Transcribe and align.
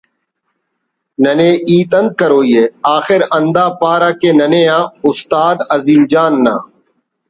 ننے 1.21 1.49
ہیت 1.67 1.93
انت 1.97 2.09
کروئی 2.19 2.51
ءِ 2.61 2.73
آخر 2.95 3.19
ہندا 3.31 3.65
پارہ 3.79 4.11
کہ 4.19 4.29
”ننے 4.37 4.63
آ 4.77 4.79
استاد 5.07 5.57
عظیم 5.75 6.01
جان 6.11 6.33
نا 6.43 6.55